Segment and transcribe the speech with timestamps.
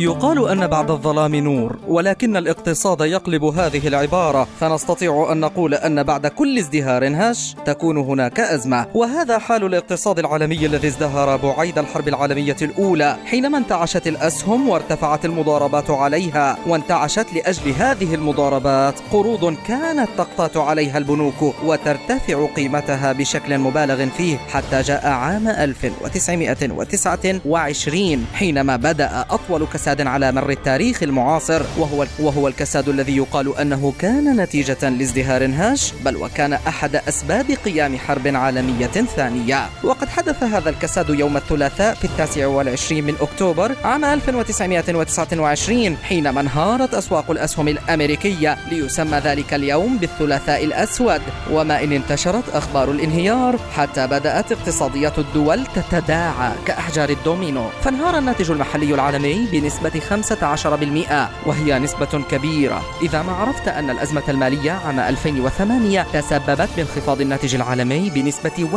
[0.00, 4.48] يقال أن بعد الظلام نور ولكن الاقتصاد يقلب هذه العبارة.
[4.60, 8.86] فنستطيع أن نقول أن بعد كل ازدهار هش تكون هناك أزمة.
[8.94, 15.90] وهذا حال الاقتصاد العالمي الذي ازدهر بعيد الحرب العالمية الأولى حينما انتعشت الأسهم وارتفعت المضاربات
[15.90, 16.58] عليها.
[16.66, 24.82] وانتعشت لأجل هذه المضاربات قروض كانت تقتات عليها البنوك وترتفع قيمتها بشكل مبالغ فيه حتى
[24.82, 32.88] جاء عام 1929 حينما بدأ أطول كساد كساد على مر التاريخ المعاصر وهو وهو الكساد
[32.88, 39.66] الذي يقال أنه كان نتيجة لازدهار هاش بل وكان أحد أسباب قيام حرب عالمية ثانية.
[39.84, 46.94] وقد حدث هذا الكساد يوم الثلاثاء في التاسع والعشرين من أكتوبر عام 1929 حينما انهارت
[46.94, 51.20] أسواق الأسهم الأمريكية ليسمى ذلك اليوم بالثلاثاء الأسود.
[51.50, 57.68] وما إن انتشرت أخبار الانهيار حتى بدأت اقتصاديات الدول تتداعى كأحجار الدومينو.
[57.82, 62.82] فانهار الناتج المحلي العالمي بنسبة بنسبة 15% وهي نسبة كبيرة.
[63.02, 68.68] إذا ما عرفت أن الأزمة المالية عام 2008 تسببت بانخفاض الناتج العالمي بنسبة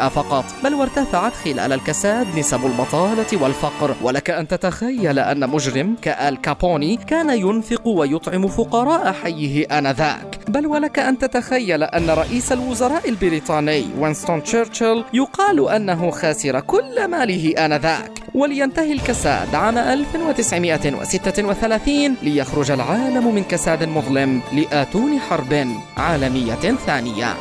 [0.00, 3.94] 1% فقط بل وارتفعت خلال الكساد نسب البطالة والفقر.
[4.02, 10.38] ولك أن تتخيل أن مجرم كآل كابوني كان ينفق ويطعم فقراء حيه آنذاك.
[10.48, 17.54] بل ولك أن تتخيل أن رئيس الوزراء البريطاني وينستون تشرشل يقال أنه خاسر كل ماله
[17.66, 18.10] آنذاك.
[18.34, 26.54] ولينتهي الكساد عام 1936 ليخرج العالم من كساد مظلم لآتون حرب عالمية
[26.86, 27.34] ثانية.